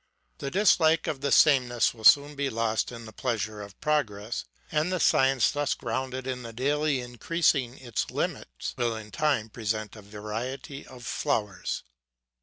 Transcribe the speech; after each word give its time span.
The 0.39 0.49
dislike 0.49 1.05
of 1.05 1.21
the 1.21 1.31
sameness 1.31 1.93
will 1.93 2.03
soon 2.03 2.33
be 2.33 2.49
lost 2.49 2.91
in 2.91 3.05
the 3.05 3.13
pleasure 3.13 3.61
of 3.61 3.79
progress; 3.79 4.45
and 4.71 4.91
the 4.91 4.99
science 4.99 5.51
thus 5.51 5.75
grounded 5.75 6.25
and 6.25 6.55
daily 6.55 6.99
increasing 7.01 7.77
its 7.77 8.09
limits 8.09 8.73
will 8.79 8.95
in 8.95 9.11
time 9.11 9.47
present 9.51 9.95
a 9.95 10.01
variety 10.01 10.87
of 10.87 11.05
flowers. 11.05 11.83